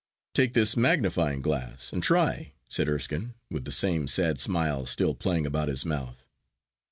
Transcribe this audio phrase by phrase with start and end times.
[0.33, 5.45] 'Take this magnifying glass and try,' said Erskine, with the same sad smile still playing
[5.45, 6.25] about his mouth.